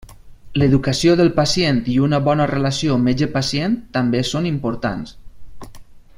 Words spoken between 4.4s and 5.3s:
importants.